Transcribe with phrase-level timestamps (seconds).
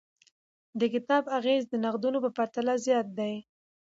[0.79, 3.33] د کتاب اغیز د نقدونو په پرتله زیات دی.